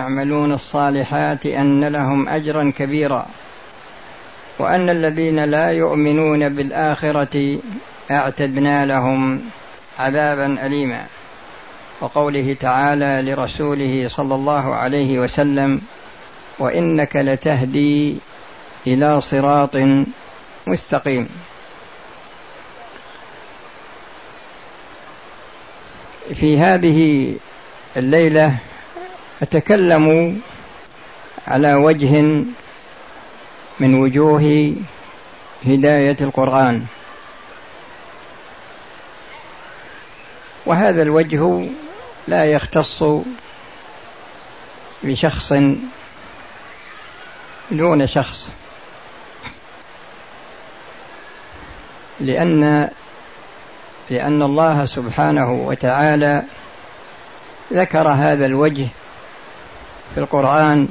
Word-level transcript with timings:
يعملون 0.00 0.52
الصالحات 0.52 1.46
أن 1.46 1.84
لهم 1.84 2.28
أجرا 2.28 2.72
كبيرا 2.78 3.26
وأن 4.58 4.90
الذين 4.90 5.44
لا 5.44 5.70
يؤمنون 5.70 6.48
بالآخرة 6.48 7.58
أعتدنا 8.10 8.86
لهم 8.86 9.40
عذابا 9.98 10.46
اليما. 10.66 11.06
وقوله 12.00 12.56
تعالى 12.60 13.30
لرسوله 13.30 14.08
صلى 14.08 14.34
الله 14.34 14.74
عليه 14.74 15.18
وسلم 15.18 15.80
وإنك 16.58 17.16
لتهدي 17.16 18.16
إلى 18.86 19.20
صراط 19.20 19.76
مستقيم. 20.66 21.28
في 26.34 26.58
هذه 26.58 27.34
الليلة 27.96 28.69
أتكلم 29.42 30.40
على 31.48 31.74
وجه 31.74 32.20
من 33.80 33.94
وجوه 33.94 34.74
هداية 35.66 36.16
القرآن. 36.20 36.86
وهذا 40.66 41.02
الوجه 41.02 41.68
لا 42.28 42.44
يختص 42.44 43.04
بشخص 45.02 45.52
دون 47.70 48.06
شخص 48.06 48.50
لأن 52.20 52.88
لأن 54.10 54.42
الله 54.42 54.86
سبحانه 54.86 55.52
وتعالى 55.52 56.42
ذكر 57.72 58.08
هذا 58.08 58.46
الوجه 58.46 58.86
في 60.14 60.20
القرآن 60.20 60.88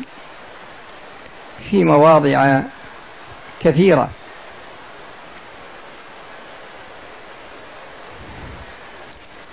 في 1.69 1.83
مواضع 1.83 2.61
كثيرة. 3.61 4.09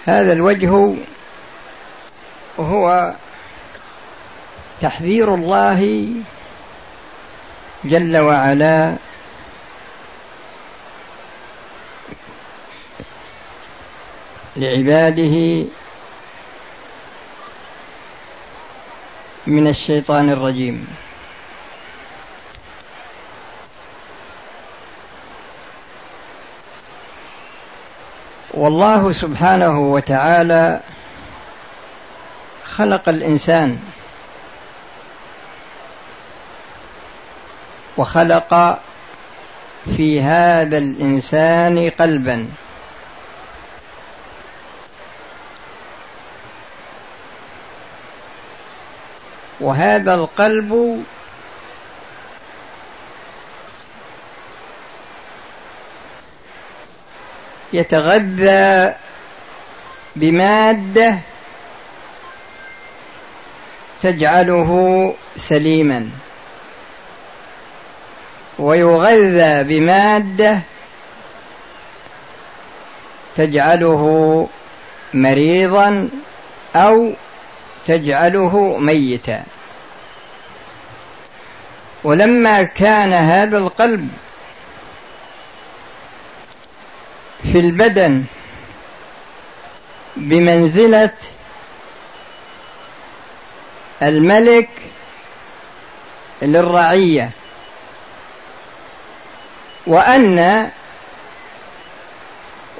هذا 0.07 0.33
الوجه 0.33 0.95
هو 2.59 3.15
تحذير 4.81 5.35
الله 5.35 6.09
جل 7.85 8.17
وعلا 8.17 8.95
لعباده 14.57 15.65
من 19.47 19.67
الشيطان 19.67 20.31
الرجيم. 20.31 20.87
والله 28.55 29.13
سبحانه 29.13 29.81
وتعالى 29.81 30.81
خلق 32.65 33.09
الإنسان 33.09 33.79
وخلق 37.97 38.79
في 39.97 40.23
هذا 40.23 40.79
الإنسان 40.79 41.91
قلبا. 41.91 42.49
وهذا 49.61 50.15
القلب 50.15 51.03
يتغذى 57.73 58.95
بمادة 60.17 61.19
تجعله 64.01 64.71
سليما. 65.37 66.11
ويغذى 68.59 69.63
بمادة 69.65 70.59
تجعله 73.37 74.03
مريضا 75.15 76.09
أو 76.77 77.13
تجعله 77.87 78.79
ميتا. 78.79 79.45
ولما 82.07 82.63
كان 82.63 83.13
هذا 83.13 83.59
القلب 83.59 84.09
في 87.43 87.59
البدن 87.61 88.25
بمنزلة 90.17 91.13
الملك 94.03 94.69
للرعية 96.43 97.31
وأن 99.87 100.71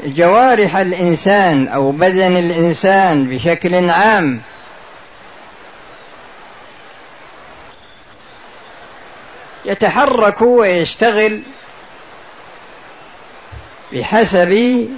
جوارح 0.05 0.77
الإنسان 0.77 1.69
أو 1.69 1.91
بدن 1.91 2.37
الإنسان 2.37 3.29
بشكل 3.29 3.91
عام 3.91 4.41
يتحرك 9.67 10.43
ويشتغل 10.43 11.43
بحسب 13.93 14.89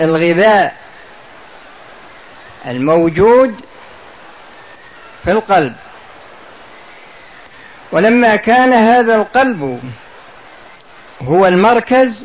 الغذاء 0.00 0.76
الموجود 2.66 3.60
في 5.24 5.30
القلب. 5.30 5.74
ولما 7.92 8.36
كان 8.36 8.72
هذا 8.72 9.16
القلب 9.16 9.80
هو 11.22 11.46
المركز 11.46 12.24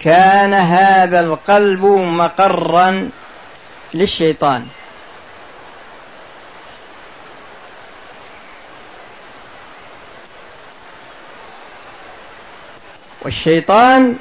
كان 0.00 0.54
هذا 0.54 1.20
القلب 1.20 1.84
مقرا 2.20 3.10
للشيطان. 3.94 4.66
والشيطان 13.22 14.16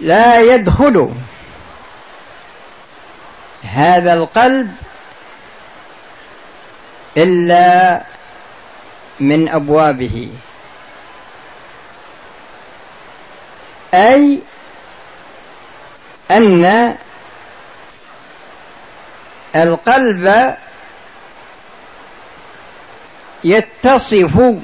لا 0.00 0.40
يدخل 0.40 1.14
هذا 3.62 4.14
القلب 4.14 4.76
إلا 7.16 8.02
من 9.20 9.48
أبوابه. 9.48 10.28
أي 13.94 14.38
أن 16.30 16.94
القلب 19.56 20.56
يتصف 23.44 24.54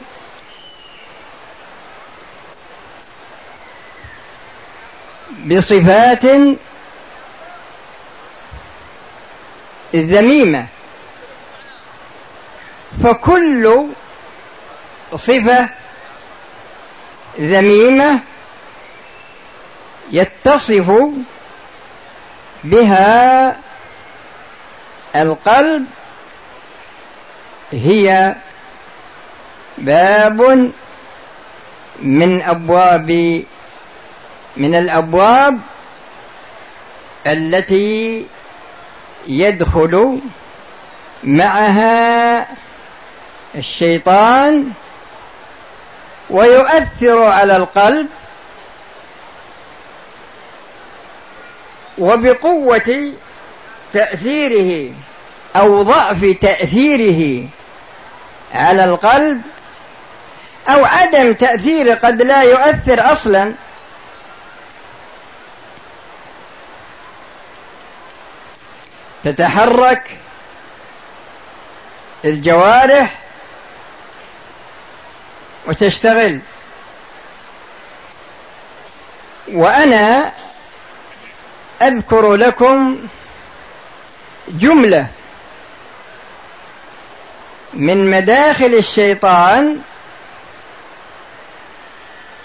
بصفات 5.50 6.24
ذميمة. 9.94 10.66
فكل 13.04 13.86
صفة 15.14 15.68
ذميمة 17.40 18.20
يتصف 20.10 20.92
بها 22.64 23.56
القلب. 25.16 25.86
هي 27.72 28.34
باب 29.78 30.72
من 32.02 32.42
أبواب 32.42 33.42
من 34.58 34.74
الأبواب 34.74 35.60
التي 37.26 38.26
يدخل 39.26 40.20
معها 41.24 42.46
الشيطان 43.54 44.72
ويؤثر 46.30 47.22
على 47.22 47.56
القلب 47.56 48.06
وبقوة 51.98 53.12
تأثيره 53.92 54.92
أو 55.56 55.82
ضعف 55.82 56.24
تأثيره 56.40 57.48
على 58.54 58.84
القلب 58.84 59.42
أو 60.68 60.84
عدم 60.84 61.34
تأثيره 61.34 61.94
قد 61.94 62.22
لا 62.22 62.42
يؤثر 62.42 63.12
أصلا 63.12 63.54
تتحرك 69.24 70.10
الجوارح 72.24 73.14
وتشتغل. 75.66 76.40
وأنا 79.52 80.32
أذكر 81.82 82.34
لكم 82.34 82.98
جملة 84.48 85.06
من 87.74 88.10
مداخل 88.10 88.74
الشيطان 88.74 89.80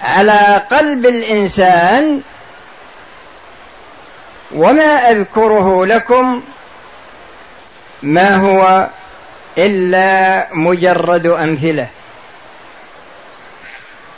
على 0.02 0.62
قلب 0.72 1.06
الإنسان 1.06 2.22
وما 4.52 5.12
أذكره 5.12 5.86
لكم 5.86 6.44
ما 8.04 8.36
هو 8.36 8.88
إلا 9.58 10.48
مجرد 10.54 11.28
أمثلة. 11.28 11.88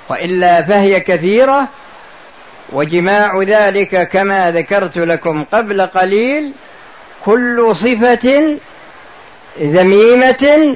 وإلا 0.10 0.62
فهي 0.62 1.00
كثيرة 1.00 1.68
وجماع 2.70 3.42
ذلك 3.42 4.08
كما 4.08 4.52
ذكرت 4.52 4.98
لكم 4.98 5.44
قبل 5.44 5.82
قليل 5.82 6.52
كل 7.26 7.76
صفة 7.76 8.58
ذميمة 9.60 10.76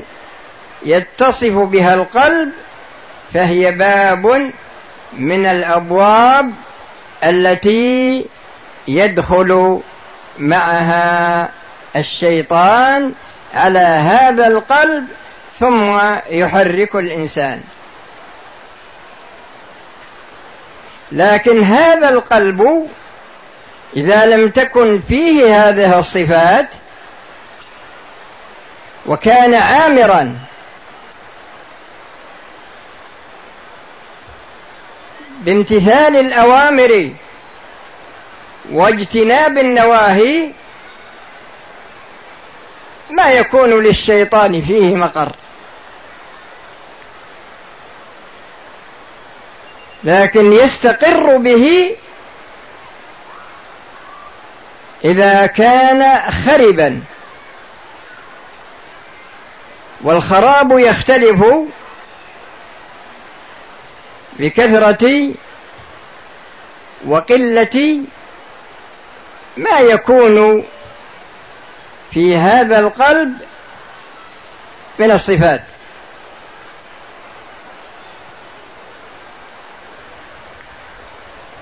يتصف 0.86 1.54
بها 1.54 1.94
القلب 1.94 2.52
فهي 3.34 3.72
باب 3.72 4.52
من 5.14 5.46
الأبواب 5.46 6.52
التي 7.24 8.26
يدخل 8.88 9.80
معها 10.40 11.50
الشيطان 11.96 13.14
على 13.54 13.80
هذا 13.80 14.48
القلب 14.48 15.08
ثم 15.60 16.00
يحرك 16.30 16.96
الإنسان. 16.96 17.62
لكن 21.12 21.64
هذا 21.64 22.10
القلب 22.10 22.90
إذا 23.96 24.26
لم 24.26 24.50
تكن 24.50 25.00
فيه 25.00 25.70
هذه 25.70 26.00
الصفات 26.00 26.68
وكان 29.06 29.54
عامرا 29.54 30.36
بامتثال 35.40 36.16
الأوامر 36.16 37.14
واجتناب 38.72 39.58
النواهي 39.58 40.52
ما 43.10 43.32
يكون 43.32 43.84
للشيطان 43.84 44.62
فيه 44.62 44.96
مقر. 44.96 45.32
لكن 50.04 50.54
يستقر 50.54 51.38
به 51.38 51.96
إذا 55.06 55.46
كان 55.46 56.32
خربا. 56.46 57.02
والخراب 60.02 60.80
يختلف 60.80 61.44
بكثرة 64.40 65.34
وقلة 67.06 68.02
ما 69.58 69.80
يكون 69.80 70.64
في 72.12 72.38
هذا 72.38 72.80
القلب 72.80 73.34
من 75.00 75.12
الصفات. 75.12 75.62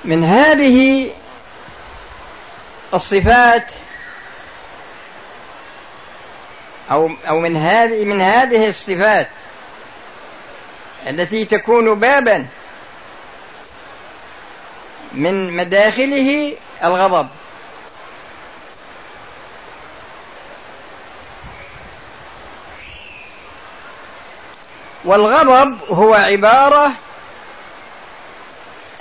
من 0.06 0.24
هذه 0.24 1.10
الصفات 2.94 3.72
أو 6.92 7.12
أو 7.28 7.40
من 7.40 7.58
هذه 7.58 8.06
من 8.06 8.22
هذه 8.22 8.70
الصفات 8.70 9.30
التي 11.08 11.46
تكون 11.46 12.00
بابا 12.00 12.48
من 15.14 15.56
مداخله 15.58 16.58
الغضب. 16.84 17.30
والغضب 25.08 25.78
هو 25.90 26.14
عبارة 26.14 26.92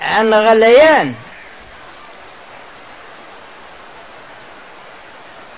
عن 0.00 0.34
غليان. 0.34 1.14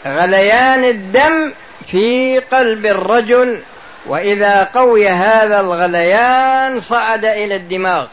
غليان 0.06 0.84
الدم 0.84 1.52
في 1.90 2.38
قلب 2.38 2.86
الرجل 2.86 3.62
وإذا 4.06 4.64
قوي 4.74 5.08
هذا 5.08 5.60
الغليان 5.60 6.80
صعد 6.80 7.24
إلى 7.24 7.56
الدماغ. 7.56 8.06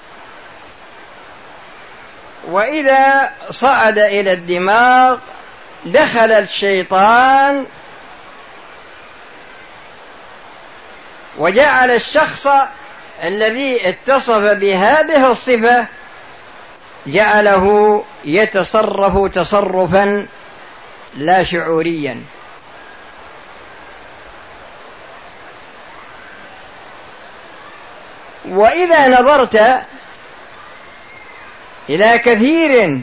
وإذا 2.48 3.32
صعد 3.52 4.00
إلى 4.00 4.34
الدماغ 4.34 5.18
دخل 5.86 6.32
الشيطان 6.32 7.66
وجعل 11.38 11.92
الشخص 11.92 12.48
الذي 13.24 13.90
اتصف 13.90 14.40
بهذه 14.40 15.32
الصفة 15.32 15.86
جعله 17.08 18.04
يتصرف 18.26 19.34
تصرفا 19.34 20.28
لا 21.16 21.44
شعوريا. 21.44 22.24
وإذا 28.50 29.08
نظرت 29.08 29.86
إلى 31.90 32.20
كثير 32.20 33.02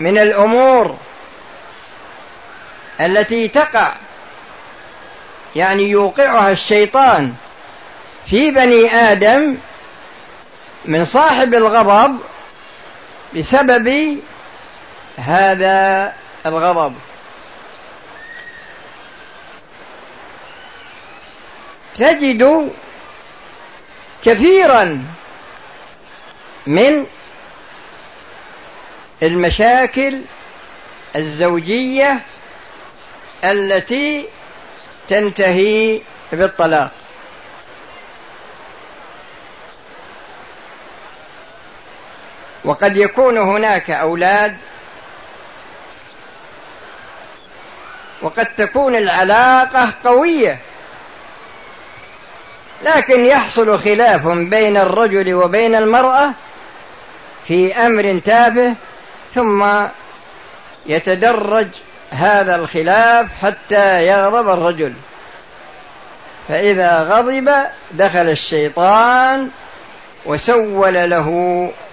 من 0.00 0.18
الأمور 0.18 0.96
التي 3.00 3.48
تقع 3.48 3.92
يعني 5.56 5.90
يوقعها 5.90 6.50
الشيطان 6.50 7.34
في 8.26 8.50
بني 8.50 8.94
آدم 8.94 9.56
من 10.84 11.04
صاحب 11.04 11.54
الغضب 11.54 12.18
بسبب 13.36 14.18
هذا 15.16 16.12
الغضب. 16.46 16.94
تجد 21.94 22.72
كثيرا 24.24 25.04
من 26.66 27.06
المشاكل 29.22 30.20
الزوجية 31.16 32.20
التي 33.44 34.28
تنتهي 35.08 36.00
بالطلاق. 36.32 36.90
وقد 42.64 42.96
يكون 42.96 43.38
هناك 43.38 43.90
أولاد 43.90 44.56
وقد 48.22 48.46
تكون 48.56 48.96
العلاقة 48.96 49.92
قوية 50.04 50.58
لكن 52.82 53.24
يحصل 53.24 53.78
خلاف 53.78 54.26
بين 54.28 54.76
الرجل 54.76 55.34
وبين 55.34 55.74
المرأة 55.74 56.30
في 57.46 57.74
أمر 57.74 58.20
تافه 58.24 58.74
ثم 59.34 59.66
يتدرج 60.86 61.68
هذا 62.10 62.56
الخلاف 62.56 63.26
حتى 63.42 64.06
يغضب 64.06 64.48
الرجل. 64.48 64.92
فإذا 66.48 67.02
غضب 67.02 67.50
دخل 67.90 68.28
الشيطان 68.28 69.50
وسول 70.26 71.10
له 71.10 71.28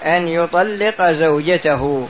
أن 0.06 0.28
يطلق 0.28 1.12
زوجته. 1.12 2.08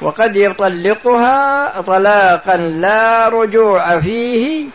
وقد 0.00 0.36
يطلقها 0.36 1.80
طلاقا 1.80 2.56
لا 2.56 3.28
رجوع 3.28 4.00
فيه 4.00 4.66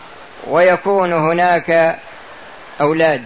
ويكون 0.48 1.13
هناك 1.13 2.00
أولاد. 2.82 3.24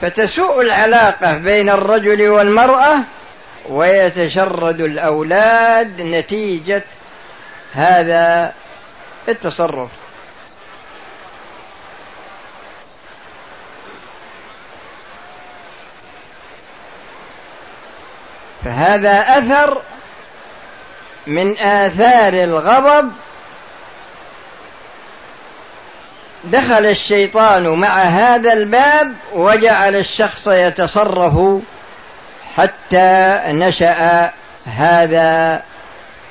فتسوء 0.00 0.60
العلاقة 0.62 1.36
بين 1.36 1.70
الرجل 1.70 2.28
والمرأة 2.28 3.00
ويتشرد 3.68 4.80
الأولاد 4.80 6.00
نتيجة 6.00 6.84
هذا 7.74 8.54
التصرف. 9.28 9.88
فهذا 18.64 19.38
أثر 19.38 19.82
من 21.26 21.58
آثار 21.58 22.32
الغضب. 22.32 23.12
دخل 26.44 26.86
الشيطان 26.86 27.68
مع 27.68 28.02
هذا 28.02 28.52
الباب 28.52 29.12
وجعل 29.32 29.96
الشخص 29.96 30.48
يتصرف 30.48 31.62
حتى 32.56 33.40
نشأ 33.46 34.30
هذا 34.66 35.62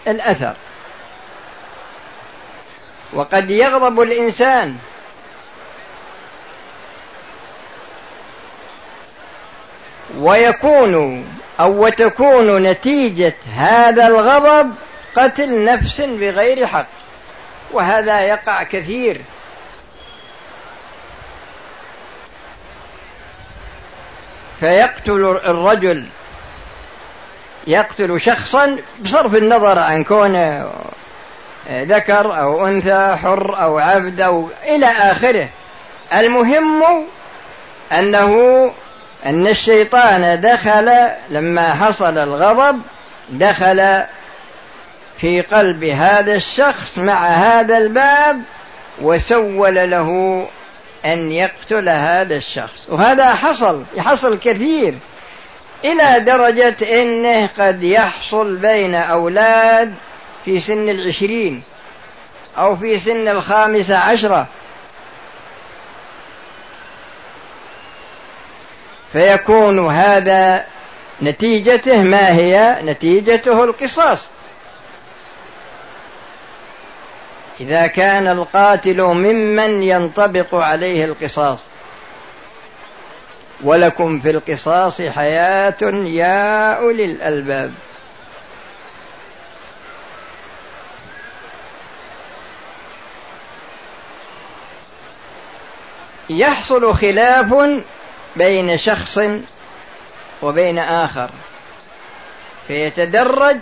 الأثر. 0.07 0.53
وقد 3.13 3.51
يغضب 3.51 4.01
الإنسان. 4.01 4.77
ويكون 10.17 11.25
أو 11.59 11.85
وتكون 11.85 12.61
نتيجة 12.61 13.35
هذا 13.57 14.07
الغضب 14.07 14.73
قتل 15.15 15.63
نفس 15.63 16.01
بغير 16.01 16.67
حق. 16.67 16.87
وهذا 17.71 18.19
يقع 18.19 18.63
كثير. 18.63 19.21
فيقتل 24.59 25.39
الرجل 25.45 26.05
يقتل 27.67 28.21
شخصا 28.21 28.77
بصرف 28.99 29.35
النظر 29.35 29.79
عن 29.79 30.03
كونه 30.03 30.69
ذكر 31.71 32.39
أو 32.39 32.67
أنثى 32.67 33.15
حر 33.23 33.61
أو 33.61 33.79
عبد 33.79 34.21
أو 34.21 34.49
إلى 34.67 34.85
آخره. 34.85 35.49
المهم 36.13 36.83
أنه 37.91 38.33
أن 39.25 39.47
الشيطان 39.47 40.41
دخل 40.41 40.91
لما 41.29 41.73
حصل 41.73 42.17
الغضب 42.17 42.81
دخل 43.29 44.03
في 45.17 45.41
قلب 45.41 45.83
هذا 45.83 46.35
الشخص 46.35 46.97
مع 46.97 47.27
هذا 47.27 47.77
الباب 47.77 48.41
وسول 49.01 49.75
له 49.75 50.47
أن 51.05 51.31
يقتل 51.31 51.89
هذا 51.89 52.35
الشخص 52.35 52.85
وهذا 52.89 53.33
حصل 53.33 53.83
يحصل 53.95 54.39
كثير 54.39 54.93
إلى 55.85 56.19
درجة 56.19 57.01
أنه 57.01 57.49
قد 57.59 57.83
يحصل 57.83 58.55
بين 58.55 58.95
أولاد 58.95 59.93
في 60.45 60.59
سن 60.59 60.89
العشرين 60.89 61.63
أو 62.57 62.75
في 62.75 62.99
سن 62.99 63.29
الخامسة 63.29 63.97
عشرة. 63.97 64.47
فيكون 69.13 69.87
هذا 69.87 70.65
نتيجته 71.21 71.97
ما 71.97 72.31
هي 72.31 72.77
نتيجته؟ 72.83 73.63
القصاص. 73.63 74.29
إذا 77.59 77.87
كان 77.87 78.27
القاتل 78.27 79.01
ممن 79.01 79.83
ينطبق 79.83 80.55
عليه 80.55 81.05
القصاص. 81.05 81.59
ولكم 83.63 84.19
في 84.19 84.29
القصاص 84.29 85.01
حياة 85.01 85.77
يا 86.05 86.73
أولي 86.73 87.05
الألباب. 87.05 87.73
يحصل 96.29 96.93
خلاف 96.93 97.53
بين 98.35 98.77
شخص 98.77 99.19
وبين 100.41 100.79
آخر. 100.79 101.29
فيتدرج 102.67 103.59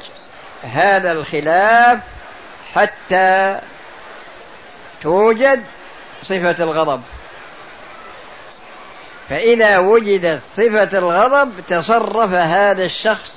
هذا 0.63 1.11
الخلاف 1.11 1.99
حتى 2.75 3.59
توجد 5.07 5.63
صفة 6.23 6.63
الغضب. 6.63 7.01
فإذا 9.29 9.77
وجدت 9.77 10.41
صفة 10.57 10.97
الغضب 10.97 11.51
تصرف 11.67 12.33
هذا 12.33 12.83
الشخص 12.85 13.33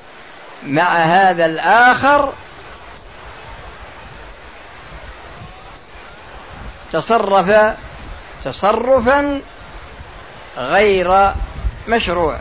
مع 0.67 0.93
هذا 0.93 1.47
الآخر. 1.47 2.33
تصرف 6.93 7.75
تصرفا 8.45 9.43
غير 10.57 11.33
مشروع. 11.89 12.39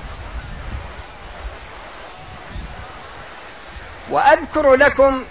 وأذكر 4.10 4.76
لكم 4.76 5.26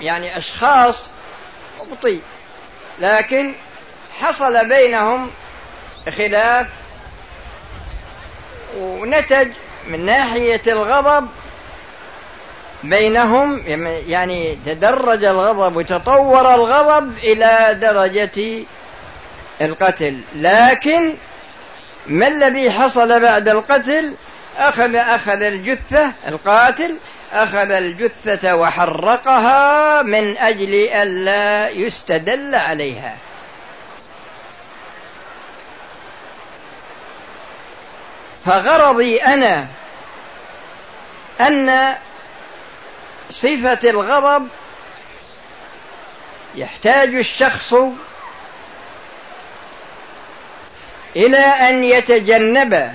يعني 0.00 0.38
أشخاص 0.38 1.06
مبطي 1.80 2.20
لكن 3.00 3.54
حصل 4.20 4.68
بينهم 4.68 5.30
خلاف 6.16 6.66
ونتج 8.76 9.48
من 9.88 10.06
ناحية 10.06 10.62
الغضب 10.66 11.28
بينهم 12.84 13.62
يعني 14.06 14.58
تدرج 14.66 15.24
الغضب 15.24 15.76
وتطور 15.76 16.54
الغضب 16.54 17.18
إلى 17.18 17.78
درجة 17.80 18.64
القتل. 19.60 20.20
لكن 20.36 21.16
ما 22.06 22.28
الذي 22.28 22.70
حصل 22.70 23.20
بعد 23.20 23.48
القتل؟ 23.48 24.16
أخذ 24.58 24.94
أخذ 24.94 25.42
الجثة 25.42 26.12
القاتل 26.28 26.98
أخذ 27.32 27.70
الجثة 27.70 28.54
وحرقها 28.54 30.02
من 30.02 30.38
أجل 30.38 30.74
ألا 30.74 31.68
يستدل 31.68 32.54
عليها. 32.54 33.16
فغرضي 38.46 39.22
أنا 39.22 39.66
أن 41.40 41.94
صفة 43.30 43.90
الغضب 43.90 44.48
يحتاج 46.54 47.14
الشخص 47.14 47.74
إلى 51.16 51.38
أن 51.38 51.84
يتجنب 51.84 52.94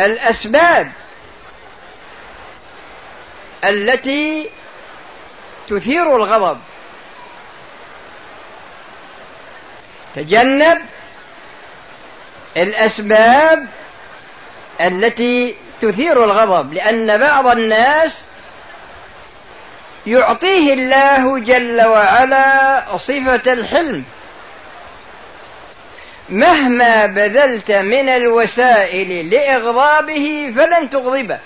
الأسباب 0.00 0.92
التي 3.64 4.50
تثير 5.68 6.16
الغضب. 6.16 6.58
تجنب 10.14 10.78
الأسباب 12.56 13.66
التي 14.80 15.56
تثير 15.82 16.24
الغضب 16.24 16.72
لأن 16.72 17.18
بعض 17.18 17.46
الناس 17.46 18.20
يعطيه 20.06 20.74
الله 20.74 21.38
جل 21.38 21.86
وعلا 21.86 22.84
صفة 22.96 23.52
الحلم. 23.52 24.04
مهما 26.30 27.06
بذلت 27.06 27.70
من 27.70 28.08
الوسائل 28.08 29.30
لإغضابه 29.30 30.52
فلن 30.56 30.90
تغضبه. 30.90 31.38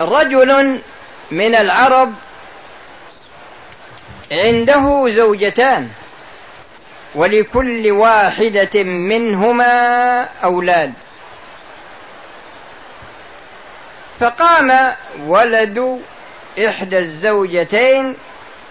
رجل 0.00 0.80
من 1.30 1.54
العرب 1.54 2.14
عنده 4.32 5.08
زوجتان 5.08 5.88
ولكل 7.14 7.90
واحدة 7.90 8.82
منهما 8.82 10.22
أولاد. 10.44 10.94
فقام 14.22 14.94
ولد 15.26 16.02
إحدى 16.66 16.98
الزوجتين 16.98 18.16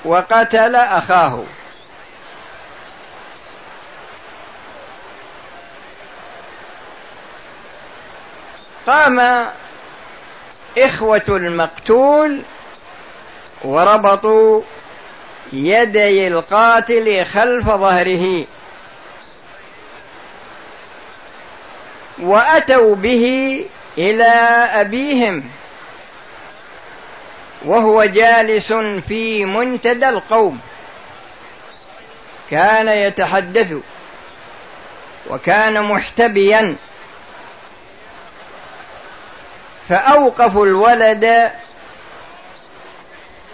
وقتل 0.06 0.76
أخاه. 0.76 1.44
قام 8.88 9.48
إخوة 10.78 11.22
المقتول 11.30 12.42
وربطوا 13.64 14.62
يدي 15.54 16.28
القاتل 16.28 17.26
خلف 17.26 17.66
ظهره. 17.66 18.46
وأتوا 22.20 22.96
به 22.96 23.66
إلى 23.98 24.24
أبيهم 24.82 25.44
وهو 27.66 28.04
جالس 28.04 28.74
في 29.08 29.46
منتدى 29.46 30.10
القوم. 30.10 30.60
كان 32.50 32.88
يتحدث 32.88 33.74
وكان 35.30 35.84
محتبيا. 35.84 36.78
فأوقفوا 39.90 40.66
الولد 40.66 41.52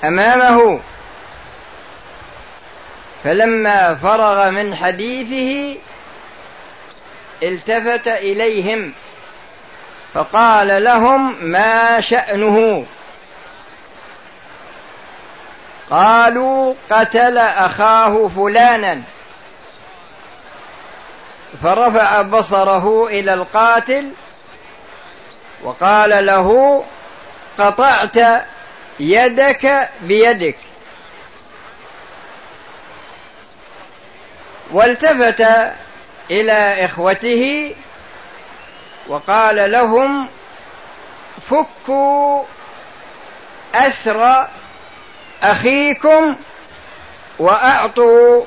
أمامه. 0.04 0.80
فلما 3.24 3.96
فرغ 3.96 4.50
من 4.50 4.76
حديثه 4.76 5.80
التفت 7.44 8.08
إليهم. 8.08 8.94
فقال 10.14 10.84
لهم 10.84 11.46
ما 11.46 12.00
شأنه؟ 12.00 12.86
قالوا 15.90 16.74
قتل 16.90 17.38
أخاه 17.38 18.28
فلانا. 18.28 19.02
فرفع 21.64 22.22
بصره 22.22 23.08
إلى 23.08 23.34
القاتل 23.34 24.12
وقال 25.64 26.26
له 26.26 26.84
قطعت 27.58 28.46
يدك 29.00 29.90
بيدك. 30.02 30.58
والتفت 34.72 35.48
إلى 36.32 36.86
إخوته 36.86 37.76
وقال 39.08 39.72
لهم 39.72 40.30
فكوا 41.50 42.44
أسر 43.76 44.48
أخيكم 45.44 46.36
وأعطوا 47.40 48.44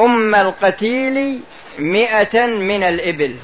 أم 0.00 0.34
القتيل 0.34 1.40
مئة 1.78 2.46
من 2.46 2.82
الإبل. 2.82 3.36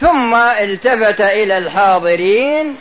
ثم 0.00 0.34
التفت 0.34 1.20
إلى 1.20 1.58
الحاضرين 1.58 2.76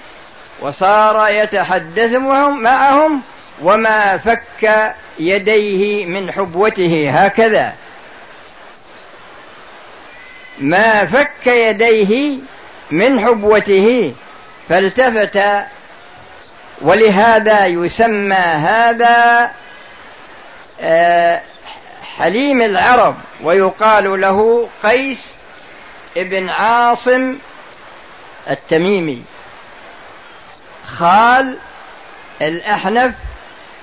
وصار 0.61 1.27
يتحدث 1.29 2.13
معهم 2.13 3.21
وما 3.61 4.17
فك 4.17 4.95
يديه 5.19 6.05
من 6.05 6.31
حبوته 6.31 7.11
هكذا. 7.13 7.73
ما 10.61 11.05
فك 11.05 11.47
يديه 11.47 12.37
من 12.91 13.25
حبوته 13.25 14.13
فالتفت 14.69 15.39
ولهذا 16.81 17.65
يسمى 17.65 18.35
هذا 18.35 19.51
آه، 20.81 21.41
حليم 22.17 22.61
العرب 22.61 23.15
ويقال 23.43 24.21
له 24.21 24.69
قيس 24.83 25.35
ابن 26.17 26.49
عاصم 26.49 27.37
التميمي. 28.49 29.23
خال 30.85 31.57
الأحنف 32.41 33.13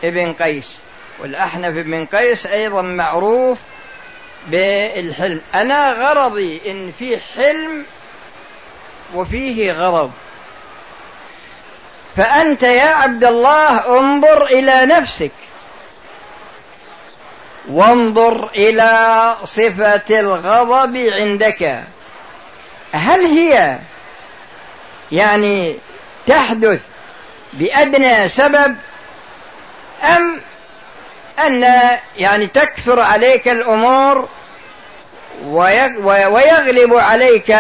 ابن 0.04 0.32
قيس 0.32 0.80
والأحنف 1.18 1.74
بن 1.74 2.06
قيس 2.06 2.46
أيضا 2.46 2.82
معروف 2.82 3.58
بالحلم. 4.50 5.40
أنا 5.54 5.92
غرضي 5.92 6.60
إن 6.66 6.92
في 6.98 7.18
حلم 7.36 7.84
وفيه 9.14 9.72
غضب 9.72 10.10
فأنت 12.16 12.62
يا 12.62 12.88
عبد 12.88 13.24
الله 13.24 13.98
انظر 13.98 14.44
إلى 14.44 14.86
نفسك. 14.86 15.32
وانظر 17.68 18.48
إلى 18.48 19.36
صفة 19.44 20.20
الغضب 20.20 20.96
عندك. 20.96 21.84
هل 22.92 23.20
هي 23.20 23.78
يعني 25.12 25.76
تحدث 26.26 26.80
بأدنى 27.52 28.28
سبب 28.28 28.76
أم 30.02 30.40
أن 31.46 31.64
يعني 32.16 32.46
تكثر 32.46 33.00
عليك 33.00 33.48
الأمور 33.48 34.28
ويغلب 35.44 36.94
عليك 36.94 37.56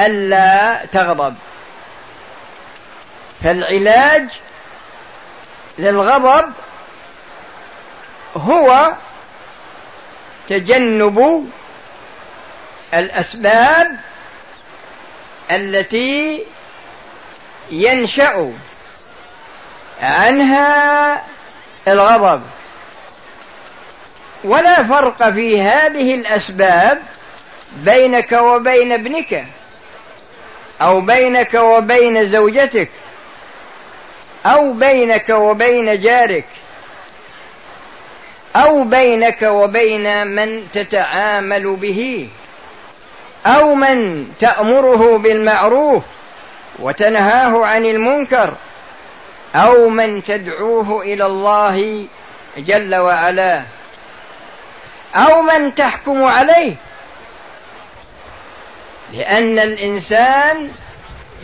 ألا 0.00 0.86
تغضب. 0.92 1.34
فالعلاج 3.44 4.28
للغضب 5.78 6.52
هو 8.36 8.94
تجنب 10.48 11.50
الأسباب 12.94 13.96
التي 15.50 16.46
ينشأ 17.70 18.52
عنها 20.02 21.22
الغضب. 21.88 22.42
ولا 24.44 24.82
فرق 24.82 25.30
في 25.30 25.60
هذه 25.60 26.14
الأسباب 26.14 27.02
بينك 27.76 28.32
وبين 28.32 28.92
ابنك 28.92 29.46
أو 30.82 31.00
بينك 31.00 31.54
وبين 31.54 32.26
زوجتك 32.26 32.90
أو 34.46 34.72
بينك 34.72 35.28
وبين 35.28 36.00
جارك 36.00 36.46
أو 38.56 38.84
بينك 38.84 39.42
وبين 39.42 40.26
من 40.26 40.70
تتعامل 40.72 41.76
به 41.76 42.28
أو 43.46 43.74
من 43.74 44.28
تأمره 44.38 45.18
بالمعروف 45.18 46.04
وتنهاه 46.78 47.66
عن 47.66 47.84
المنكر 47.84 48.54
أو 49.54 49.88
من 49.88 50.22
تدعوه 50.22 51.02
إلى 51.02 51.26
الله 51.26 52.06
جل 52.58 52.94
وعلا. 52.94 53.62
أو 55.16 55.42
من 55.42 55.74
تحكم 55.74 56.24
عليه. 56.24 56.74
لأن 59.12 59.58
الإنسان 59.58 60.70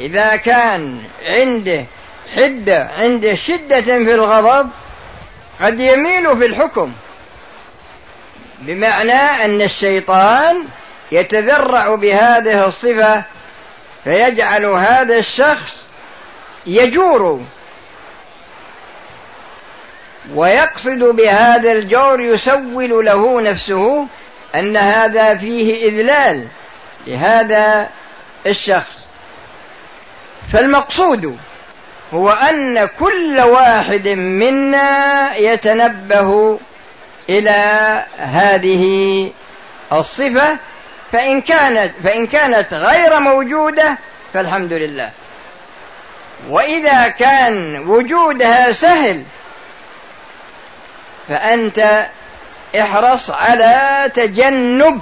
إذا 0.01 0.37
كان 0.37 1.03
عنده 1.25 1.85
حدة 2.37 2.91
عنده 2.99 3.35
شدة 3.35 3.81
في 3.81 4.15
الغضب 4.15 4.71
قد 5.61 5.81
يميل 5.81 6.37
في 6.37 6.47
الحكم. 6.47 6.93
بمعنى 8.59 9.13
أن 9.13 9.63
الشيطان 9.63 10.65
يتذرع 11.13 11.95
بهذه 11.95 12.67
الصفة 12.67 13.23
فيجعل 14.05 14.65
هذا 14.65 15.19
الشخص 15.19 15.87
يجور 16.67 17.41
ويقصد 20.35 20.99
بهذا 20.99 21.73
الجور 21.73 22.21
يسول 22.21 23.05
له 23.05 23.41
نفسه 23.41 24.07
أن 24.55 24.77
هذا 24.77 25.35
فيه 25.35 25.89
إذلال 25.89 26.49
لهذا 27.07 27.89
الشخص. 28.47 29.07
فالمقصود 30.53 31.39
هو 32.15 32.31
أن 32.31 32.89
كل 32.99 33.41
واحد 33.41 34.09
منا 34.09 35.37
يتنبه 35.37 36.59
إلى 37.29 38.03
هذه 38.19 39.31
الصفة 39.93 40.57
فإن 41.13 41.41
كانت 41.41 41.95
فإن 42.05 42.27
كانت 42.27 42.75
غير 42.75 43.21
موجودة 43.21 43.99
فالحمد 44.35 44.73
لله. 44.73 45.11
وإذا 46.49 47.09
كان 47.09 47.89
وجودها 47.89 48.73
سهل 48.73 49.23
فأنت 51.29 52.09
احرص 52.81 53.31
على 53.31 54.11
تجنب 54.15 55.01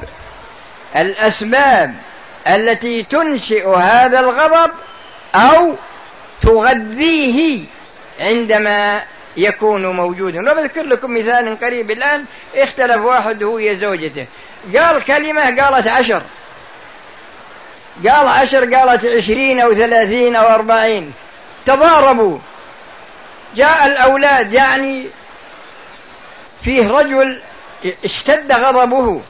الأسباب 0.96 1.94
التي 2.48 3.02
تنشئ 3.02 3.68
هذا 3.68 4.20
الغضب 4.20 4.70
أو 5.34 5.74
تغذيه 6.40 7.64
عندما 8.20 9.02
يكون 9.36 9.86
موجودا. 9.86 10.52
وبذكر 10.52 10.82
لكم 10.82 11.14
مثال 11.14 11.60
قريب 11.60 11.90
الآن 11.90 12.24
اختلف 12.54 12.96
واحد 12.96 13.42
هو 13.42 13.74
زوجته. 13.74 14.26
قال 14.76 15.04
كلمة 15.04 15.62
قالت 15.62 15.88
عشر. 15.88 16.22
قال 18.08 18.28
عشر 18.28 18.74
قالت 18.74 19.06
عشرين 19.06 19.60
أو 19.60 19.74
ثلاثين 19.74 20.36
أو 20.36 20.46
أربعين. 20.46 21.12
تضاربوا. 21.66 22.38
جاء 23.56 23.86
الأولاد 23.86 24.52
يعني 24.52 25.06
فيه 26.64 26.88
رجل 26.88 27.40
اشتد 28.04 28.52
غضبه 28.52 29.20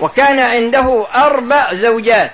وكان 0.00 0.38
عنده 0.38 1.06
أربع 1.14 1.74
زوجات. 1.74 2.32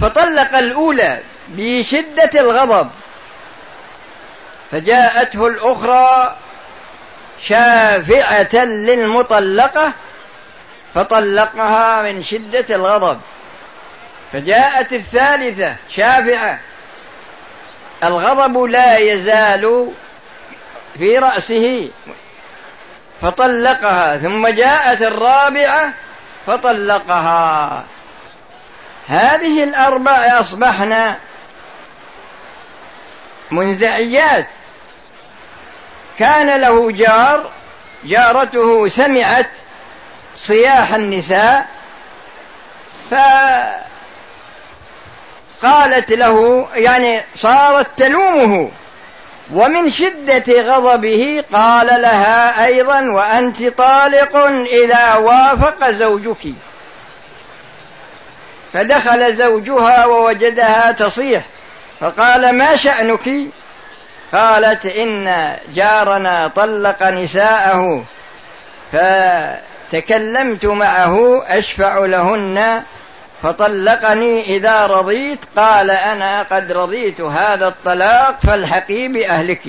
فطلق 0.00 0.56
الأولى 0.56 1.20
بشدة 1.48 2.40
الغضب 2.40 2.90
فجاءته 4.70 5.46
الأخرى 5.46 6.36
شافعة 7.42 8.64
للمطلقة 8.64 9.92
فطلقها 10.94 12.02
من 12.02 12.22
شدة 12.22 12.74
الغضب. 12.74 13.20
فجاءت 14.32 14.92
الثالثة 14.92 15.76
شافعة 15.90 16.58
الغضب 18.04 18.62
لا 18.62 18.98
يزال 18.98 19.92
في 20.98 21.18
رأسه 21.18 21.90
فطلقها 23.22 24.18
ثم 24.18 24.48
جاءت 24.48 25.02
الرابعة 25.02 25.92
فطلقها. 26.46 27.84
هذه 29.08 29.64
الأربع 29.64 30.40
أصبحن 30.40 31.14
منزعيات. 33.50 34.46
كان 36.18 36.60
له 36.60 36.90
جار 36.92 37.50
جارته 38.04 38.88
سمعت 38.88 39.50
صياح 40.36 40.94
النساء 40.94 41.66
فقالت 45.60 46.12
له 46.12 46.68
يعني 46.74 47.24
صارت 47.36 47.86
تلومه. 47.96 48.70
ومن 49.52 49.90
شدة 49.90 50.62
غضبه 50.62 51.44
قال 51.52 51.86
لها 51.86 52.64
أيضا 52.64 53.00
وأنت 53.00 53.62
طالق 53.62 54.36
إذا 54.82 55.14
وافق 55.14 55.90
زوجك. 55.90 56.54
فدخل 58.72 59.34
زوجها 59.36 60.06
ووجدها 60.06 60.92
تصيح 60.92 61.42
فقال 62.00 62.58
ما 62.58 62.76
شأنك؟ 62.76 63.30
قالت 64.32 64.86
إن 64.86 65.56
جارنا 65.74 66.48
طلق 66.48 67.02
نساءه 67.02 68.04
فتكلمت 68.92 70.66
معه 70.66 71.44
أشفع 71.46 71.98
لهن 71.98 72.82
فطلقني 73.42 74.56
إذا 74.56 74.86
رضيت 74.86 75.38
قال 75.56 75.90
أنا 75.90 76.42
قد 76.42 76.72
رضيت 76.72 77.20
هذا 77.20 77.68
الطلاق 77.68 78.38
فالحقي 78.46 79.08
بأهلك. 79.08 79.62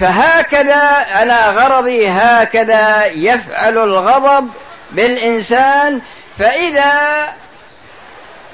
فهكذا 0.00 1.06
أنا 1.22 1.50
غرضي 1.50 2.08
هكذا 2.08 3.06
يفعل 3.06 3.78
الغضب 3.78 4.50
بالإنسان 4.90 6.00
فإذا 6.38 7.28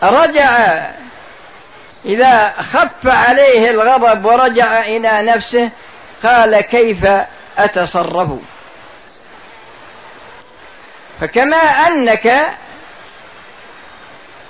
رجع 0.03 0.77
إذا 2.05 2.53
خف 2.59 3.07
عليه 3.07 3.71
الغضب 3.71 4.25
ورجع 4.25 4.81
إلى 4.81 5.23
نفسه 5.23 5.71
قال 6.23 6.61
كيف 6.61 7.07
أتصرف؟ 7.59 8.29
فكما 11.21 11.57
أنك 11.57 12.51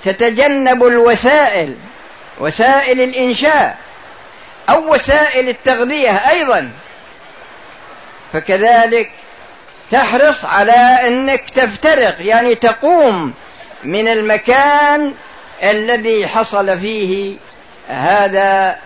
تتجنب 0.04 0.84
الوسائل 0.84 1.76
وسائل 2.40 3.00
الإنشاء 3.00 3.78
أو 4.68 4.94
وسائل 4.94 5.48
التغذية 5.48 6.10
أيضا. 6.10 6.72
فكذلك 8.32 9.10
تحرص 9.90 10.44
على 10.44 10.98
أنك 11.06 11.50
تفترق 11.50 12.14
يعني 12.20 12.54
تقوم 12.54 13.34
من 13.84 14.08
المكان 14.08 15.14
الذي 15.62 16.26
حصل 16.26 16.78
فيه 16.78 17.36
هذا 17.88 18.76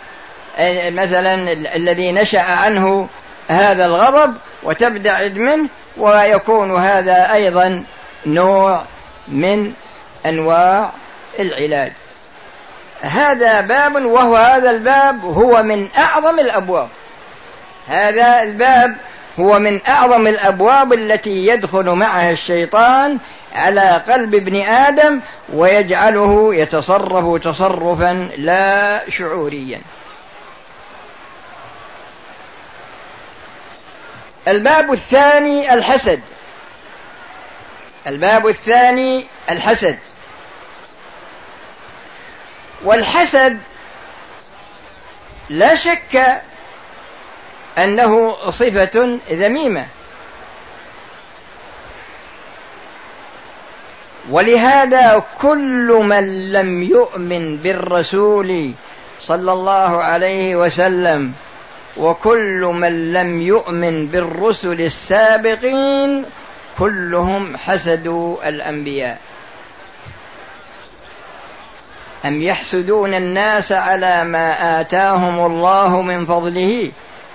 مثلا 0.91 1.53
الذي 1.53 2.13
نشأ 2.13 2.41
عنه 2.41 3.09
هذا 3.49 3.87
الغضب 3.87 4.35
وتبتعد 4.63 5.39
منه 5.39 5.69
ويكون 5.97 6.77
هذا 6.77 7.33
أيضا 7.33 7.85
نوع 8.27 8.85
من 9.29 9.73
أنواع 10.27 10.91
العلاج. 11.39 11.93
هذا 13.01 13.61
باب 13.61 14.05
وهو 14.05 14.37
هذا 14.37 14.71
الباب 14.71 15.25
هو 15.25 15.63
من 15.63 15.89
أعظم 15.99 16.39
الأبواب. 16.39 16.89
هذا 17.89 18.43
الباب 18.43 18.97
هو 19.41 19.59
من 19.59 19.87
أعظم 19.89 20.27
الأبواب 20.27 20.93
التي 20.93 21.47
يدخل 21.47 21.91
معها 21.91 22.31
الشيطان 22.31 23.19
على 23.55 24.03
قلب 24.09 24.35
ابن 24.35 24.61
آدم 24.61 25.21
ويجعله 25.53 26.55
يتصرف 26.55 27.43
تصرفا 27.43 28.13
لا 28.37 29.03
شعوريا. 29.11 29.81
الباب 34.49 34.93
الثاني 34.93 35.75
الحسد. 35.75 36.21
الباب 38.07 38.49
الثاني 38.49 39.27
الحسد. 39.51 39.99
والحسد 42.85 43.59
لا 45.51 45.75
شك 45.75 46.43
أنه 47.79 48.37
صفة 48.51 49.19
ذميمة. 49.31 49.87
ولهذا 54.31 55.25
كل 55.41 56.01
من 56.05 56.53
لم 56.53 56.83
يؤمن 56.83 57.57
بالرسول 57.57 58.73
صلى 59.21 59.53
الله 59.53 60.03
عليه 60.03 60.57
وسلم 60.57 61.33
وكل 61.97 62.73
من 62.75 63.13
لم 63.13 63.41
يؤمن 63.41 64.07
بالرسل 64.07 64.81
السابقين 64.81 66.25
كلهم 66.79 67.57
حسدوا 67.57 68.49
الأنبياء. 68.49 69.19
أم 72.25 72.43
يحسدون 72.43 73.15
الناس 73.15 73.73
على 73.73 74.25
ما 74.25 74.81
آتاهم 74.81 75.47
الله 75.47 76.03
من 76.03 76.27
فضله؟ 76.27 76.91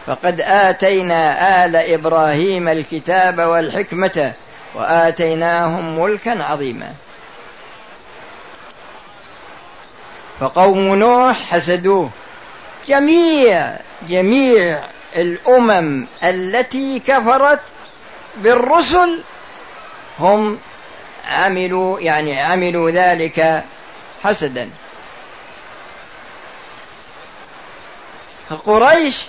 فقد 0.06 0.42
آتينا 0.42 1.66
آل 1.66 1.76
إبراهيم 1.76 2.68
الكتاب 2.68 3.40
والحكمة 3.40 4.34
وآتيناهم 4.76 6.00
ملكا 6.00 6.44
عظيما. 6.44 6.92
فقوم 10.40 10.96
نوح 10.96 11.42
حسدوه. 11.52 12.10
جميع 12.88 13.74
جميع 14.10 14.84
الأمم 15.16 16.08
التي 16.24 17.00
كفرت 17.00 17.60
بالرسل 18.38 19.20
هم 20.20 20.60
عملوا 21.28 22.00
يعني 22.00 22.42
عملوا 22.42 22.92
ذلك 22.92 23.64
حسدا. 24.24 24.70
فقريش 28.50 29.22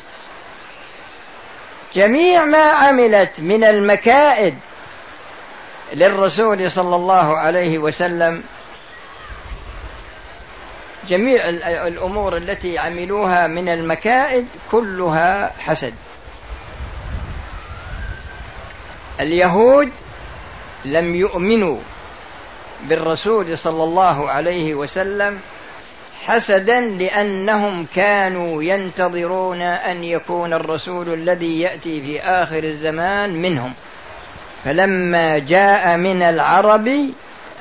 جميع 1.94 2.44
ما 2.44 2.62
عملت 2.70 3.40
من 3.40 3.64
المكائد 3.64 4.58
للرسول 5.92 6.70
صلى 6.70 6.96
الله 6.96 7.38
عليه 7.38 7.78
وسلم 7.78 8.42
جميع 11.08 11.48
الأمور 11.86 12.36
التي 12.36 12.78
عملوها 12.78 13.46
من 13.46 13.68
المكائد 13.68 14.48
كلها 14.70 15.52
حسد. 15.58 15.94
اليهود 19.20 19.92
لم 20.84 21.14
يؤمنوا 21.14 21.78
بالرسول 22.82 23.58
صلى 23.58 23.84
الله 23.84 24.30
عليه 24.30 24.74
وسلم 24.74 25.40
حسدا 26.24 26.80
لأنهم 26.80 27.86
كانوا 27.94 28.62
ينتظرون 28.62 29.62
أن 29.62 30.04
يكون 30.04 30.52
الرسول 30.52 31.14
الذي 31.14 31.60
يأتي 31.60 32.02
في 32.02 32.20
آخر 32.20 32.64
الزمان 32.64 33.42
منهم. 33.42 33.74
فلما 34.64 35.38
جاء 35.38 35.96
من 35.96 36.22
العرب 36.22 36.90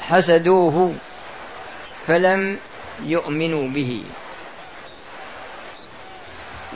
حسدوه 0.10 0.94
فلم 2.08 2.58
يؤمنوا 3.06 3.68
به. 3.70 4.04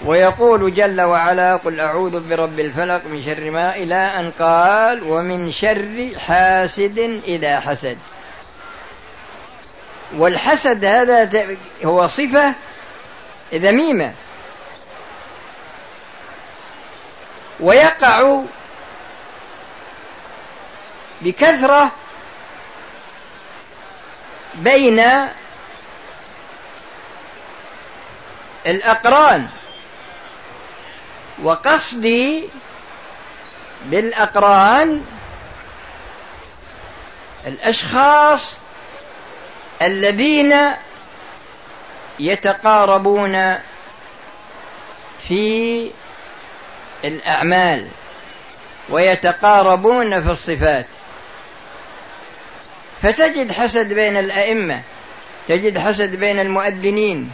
ويقول 0.05 0.73
جل 0.73 1.01
وعلا 1.01 1.55
قل 1.55 1.79
أعوذ 1.79 2.29
برب 2.29 2.59
الفلق 2.59 3.01
من 3.11 3.23
شر 3.25 3.51
ما 3.51 3.75
إلى 3.75 3.95
أن 3.95 4.31
قال 4.31 5.03
ومن 5.03 5.51
شر 5.51 6.09
حاسد 6.27 7.21
إذا 7.27 7.59
حسد. 7.59 7.97
والحسد 10.15 10.85
هذا 10.85 11.47
هو 11.85 12.07
صفة 12.07 12.53
ذميمة. 13.53 14.13
ويقع 17.59 18.41
بكثرة 21.21 21.91
بين 24.55 25.03
الأقران 28.65 29.47
وقصدي 31.43 32.49
بالأقران 33.85 35.03
الأشخاص 37.47 38.60
الذين 39.81 40.55
يتقاربون 42.19 43.57
في 45.27 45.91
الأعمال 47.03 47.87
ويتقاربون 48.89 50.21
في 50.21 50.31
الصفات. 50.31 50.85
فتجد 53.01 53.51
حسد 53.51 53.93
بين 53.93 54.17
الأئمة 54.17 54.81
تجد 55.47 55.77
حسد 55.77 56.15
بين 56.15 56.39
المؤذنين 56.39 57.31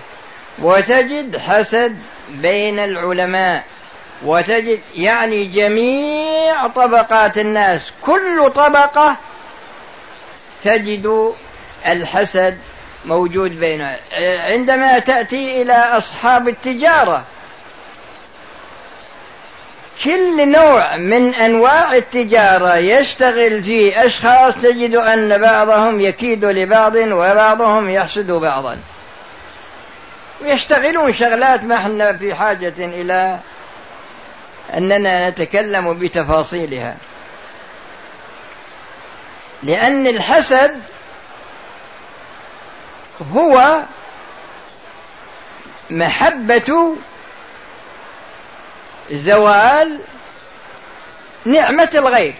وتجد 0.60 1.38
حسد 1.38 1.98
بين 2.30 2.80
العلماء 2.80 3.64
وتجد 4.24 4.80
يعني 4.96 5.46
جميع 5.46 6.68
طبقات 6.68 7.38
الناس 7.38 7.92
كل 8.02 8.52
طبقة 8.56 9.16
تجد 10.64 11.34
الحسد 11.88 12.58
موجود 13.06 13.60
بينها 13.60 14.00
عندما 14.52 15.00
تأتي 15.00 15.62
إلى 15.62 15.74
أصحاب 15.74 16.48
التجارة. 16.48 17.26
كل 20.04 20.52
نوع 20.52 20.98
من 20.98 21.36
أنواع 21.36 21.96
التجارة 21.96 22.76
يشتغل 22.76 23.64
فيه 23.64 24.06
أشخاص 24.06 24.56
تجد 24.56 24.96
أن 24.96 25.38
بعضهم 25.38 26.02
يكيد 26.02 26.46
لبعض 26.46 26.96
وبعضهم 26.96 27.90
يحسد 27.90 28.32
بعضا. 28.32 28.80
ويشتغلون 30.42 31.14
شغلات 31.14 31.64
ما 31.64 31.76
إحنا 31.76 32.18
في 32.18 32.36
حاجة 32.36 32.74
إلى 32.80 33.40
أننا 34.74 35.30
نتكلم 35.30 35.94
بتفاصيلها. 35.94 36.98
لأن 39.64 40.08
الحسد 40.08 40.82
هو 43.36 43.82
محبة 45.90 46.96
زوال 49.12 50.02
نعمة 51.46 51.90
الغير 51.94 52.36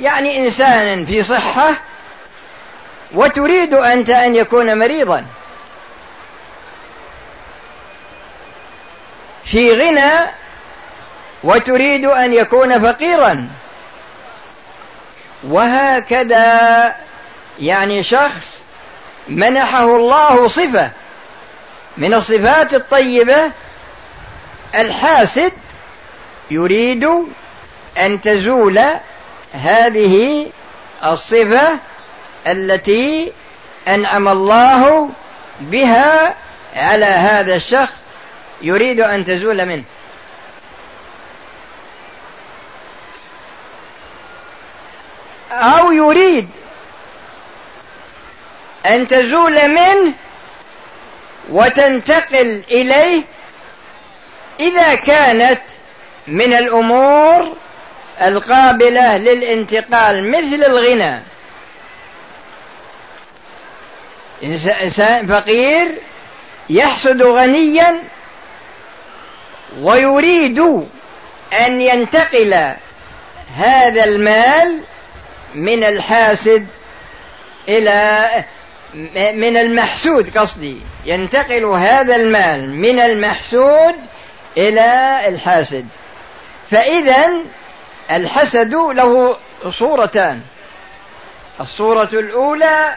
يعني 0.00 0.38
إنسان 0.38 1.04
في 1.04 1.24
صحة 1.24 1.74
وتريد 3.14 3.74
أنت 3.74 4.10
أن 4.10 4.36
يكون 4.36 4.78
مريضا. 4.78 5.26
في 9.44 9.74
غنى 9.74 10.30
وتريد 11.44 12.04
أن 12.04 12.32
يكون 12.32 12.92
فقيرا. 12.92 13.48
وهكذا 15.44 16.96
يعني 17.60 18.02
شخص 18.02 18.61
منحه 19.28 19.96
الله 19.96 20.48
صفة 20.48 20.90
من 21.96 22.14
الصفات 22.14 22.74
الطيبة 22.74 23.50
الحاسد 24.74 25.52
يريد 26.50 27.08
أن 27.98 28.20
تزول 28.20 28.80
هذه 29.52 30.46
الصفة 31.04 31.78
التي 32.46 33.32
أنعم 33.88 34.28
الله 34.28 35.10
بها 35.60 36.34
على 36.76 37.04
هذا 37.04 37.56
الشخص 37.56 37.92
يريد 38.62 39.00
أن 39.00 39.24
تزول 39.24 39.66
منه. 39.66 39.84
أو 45.52 45.92
يريد 45.92 46.48
أن 48.86 49.08
تزول 49.08 49.68
منه 49.68 50.12
وتنتقل 51.50 52.62
إليه 52.70 53.22
إذا 54.60 54.94
كانت 54.94 55.60
من 56.26 56.52
الأمور 56.52 57.56
القابلة 58.22 59.16
للانتقال 59.16 60.30
مثل 60.30 60.64
الغنى. 60.64 61.22
إنسان 64.82 65.26
فقير 65.26 65.98
يحسد 66.70 67.22
غنيا 67.22 68.02
ويريد 69.80 70.58
أن 71.66 71.80
ينتقل 71.80 72.74
هذا 73.56 74.04
المال 74.04 74.82
من 75.54 75.84
الحاسد 75.84 76.66
إلى 77.68 78.28
من 79.34 79.56
المحسود 79.56 80.38
قصدي. 80.38 80.76
ينتقل 81.04 81.64
هذا 81.64 82.16
المال 82.16 82.70
من 82.70 82.98
المحسود 82.98 83.94
إلى 84.56 85.18
الحاسد. 85.28 85.86
فإذا 86.70 87.28
الحسد 88.10 88.74
له 88.74 89.36
صورتان. 89.70 90.40
الصورة 91.60 92.08
الأولى 92.12 92.94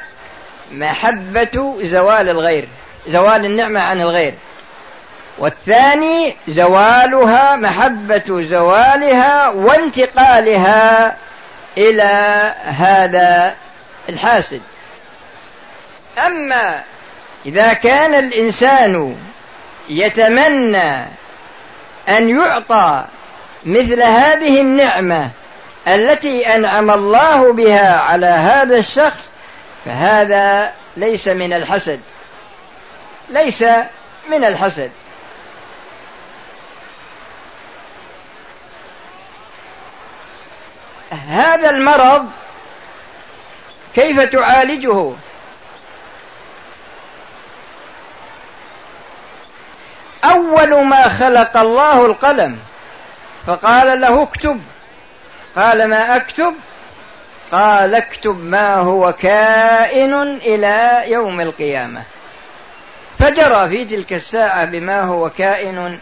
محبة 0.71 1.77
زوال 1.83 2.29
الغير 2.29 2.67
زوال 3.07 3.45
النعمة 3.45 3.79
عن 3.79 4.01
الغير. 4.01 4.35
والثاني 5.37 6.35
زوالها 6.47 7.55
محبة 7.55 8.43
زوالها 8.43 9.49
وانتقالها 9.49 11.15
إلى 11.77 12.03
هذا 12.63 13.55
الحاسد. 14.09 14.61
أما 16.17 16.83
إذا 17.45 17.73
كان 17.73 18.15
الإنسان 18.15 19.15
يتمنى 19.89 21.05
أن 22.09 22.29
يعطى 22.29 23.05
مثل 23.65 24.01
هذه 24.01 24.61
النعمة 24.61 25.29
التي 25.87 26.55
أنعم 26.55 26.91
الله 26.91 27.53
بها 27.53 27.99
على 27.99 28.25
هذا 28.25 28.77
الشخص 28.77 29.29
فهذا 29.85 30.73
ليس 30.97 31.27
من 31.27 31.53
الحسد. 31.53 31.99
ليس 33.29 33.63
من 34.29 34.45
الحسد. 34.45 34.91
هذا 41.27 41.69
المرض 41.69 42.29
كيف 43.95 44.19
تعالجه؟ 44.19 45.11
أول 50.31 50.85
ما 50.85 51.09
خلق 51.09 51.57
الله 51.57 52.05
القلم. 52.05 52.59
فقال 53.47 54.01
له 54.01 54.23
اكتب. 54.23 54.61
قال 55.55 55.89
ما 55.89 56.15
أكتب؟ 56.15 56.53
قال 57.51 57.95
اكتب 57.95 58.43
ما 58.43 58.75
هو 58.75 59.13
كائن 59.13 60.13
إلى 60.23 61.03
يوم 61.07 61.41
القيامة. 61.41 62.03
فجرى 63.19 63.69
في 63.69 63.85
تلك 63.85 64.13
الساعة 64.13 64.65
بما 64.65 65.01
هو 65.01 65.29
كائن 65.29 65.99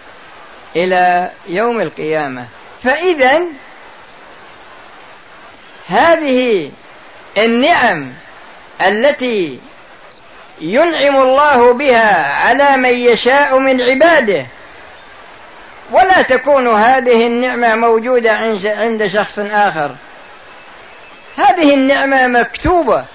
إلى 0.75 1.29
يوم 1.47 1.81
القيامة. 1.81 2.47
فإذا 2.83 3.41
هذه 5.88 6.71
النعم 7.38 8.13
التي 8.81 9.59
ينعم 10.61 11.15
الله 11.15 11.73
بها 11.73 12.33
على 12.33 12.77
من 12.77 12.93
يشاء 12.93 13.59
من 13.59 13.81
عباده. 13.81 14.45
ولا 15.91 16.21
تكون 16.21 16.67
هذه 16.67 17.27
النعمة 17.27 17.75
موجودة 17.75 18.31
عند 18.65 19.07
شخص 19.07 19.39
آخر. 19.39 19.95
هذه 21.37 21.73
النعمة 21.73 22.27
مكتوبة 22.27 23.05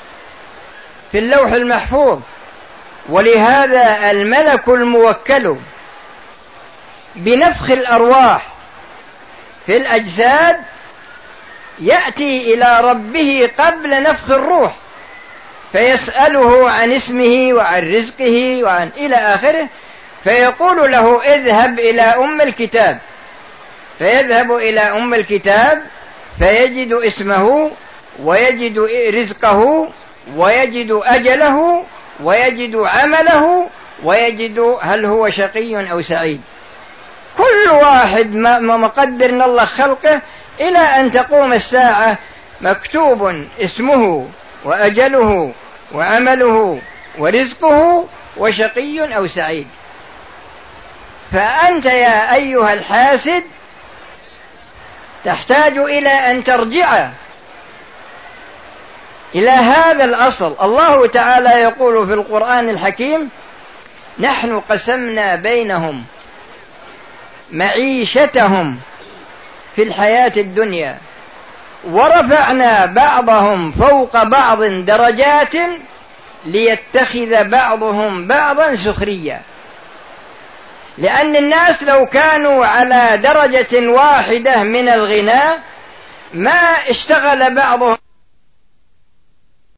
في 1.13 1.19
اللوح 1.19 1.53
المحفوظ 1.53 2.21
ولهذا 3.09 4.11
الملك 4.11 4.69
الموكل 4.69 5.57
بنفخ 7.17 7.71
الأرواح 7.71 8.43
في 9.67 9.77
الأجساد 9.77 10.57
يأتي 11.79 12.55
إلى 12.55 12.81
ربه 12.81 13.51
قبل 13.59 14.03
نفخ 14.03 14.31
الروح. 14.31 14.73
فيسأله 15.73 16.71
عن 16.71 16.93
اسمه 16.93 17.53
وعن 17.53 17.95
رزقه 17.95 18.65
وعن 18.65 18.91
إلى 18.97 19.17
آخره 19.17 19.69
فيقول 20.25 20.93
له 20.93 21.23
اذهب 21.35 21.79
إلى 21.79 22.03
أم 22.03 22.41
الكتاب. 22.41 22.99
فيذهب 23.99 24.53
إلى 24.53 24.81
أم 24.81 25.15
الكتاب 25.15 25.83
فيجد 26.39 26.93
اسمه 26.93 27.71
ويجد 28.23 28.79
رزقه 29.15 29.89
ويجد 30.37 31.01
أجله 31.05 31.85
ويجد 32.23 32.77
عمله 32.77 33.69
ويجد 34.05 34.77
هل 34.83 35.05
هو 35.05 35.31
شقي 35.31 35.91
أو 35.91 36.03
سعيد. 36.03 36.41
كل 37.39 37.71
واحد 37.71 38.35
ما 38.35 38.77
مقدر 38.77 39.33
من 39.33 39.43
الله 39.43 39.65
خلقه 39.65 40.21
إلى 40.61 40.79
أن 40.79 41.11
تقوم 41.11 41.53
الساعة 41.53 42.19
مكتوب 42.61 43.45
اسمه 43.61 44.29
وأجله 44.65 45.53
وعمله 45.93 46.81
ورزقه 47.19 48.09
وشقي 48.37 49.17
أو 49.17 49.27
سعيد. 49.27 49.67
فأنت 51.33 51.87
يا 51.87 52.35
أيها 52.35 52.73
الحاسد 52.73 53.43
تحتاج 55.25 55.79
إلى 55.79 56.09
أن 56.09 56.45
ترجع 56.45 57.09
إلى 59.35 59.51
هذا 59.51 60.05
الأصل. 60.05 60.57
الله 60.63 61.07
تعالى 61.07 61.51
يقول 61.51 62.07
في 62.07 62.15
القرآن 62.15 62.69
الحكيم 62.69 63.31
نحن 64.19 64.61
قسمنا 64.61 65.35
بينهم 65.35 66.05
معيشتهم 67.51 68.79
في 69.77 69.83
الحياة 69.83 70.33
الدنيا. 70.37 70.99
ورفعنا 71.85 72.87
بعضهم 72.87 73.71
فوق 73.73 74.23
بعض 74.23 74.63
درجات 74.63 75.55
ليتخذ 76.47 77.45
بعضهم 77.45 78.27
بعضا 78.27 78.75
سخريا 78.75 79.43
لأن 80.99 81.37
الناس 81.37 81.83
لو 81.83 82.07
كانوا 82.07 82.67
على 82.67 83.19
درجة 83.23 83.89
واحدة 83.89 84.63
من 84.63 84.89
الغنى 84.89 85.43
ما 86.35 86.61
اشتغل 86.89 87.55
بعضهم 87.55 87.97